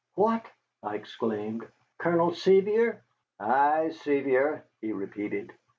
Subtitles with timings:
[0.15, 0.43] "What,"
[0.81, 1.67] I exclaimed,
[1.99, 3.03] "Colonel Sevier?"
[3.39, 5.53] "Ay, Sevier," he repeated.